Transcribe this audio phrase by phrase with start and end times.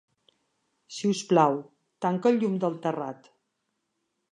[0.95, 1.59] Si us plau,
[2.07, 3.33] tanca el llum del terrat.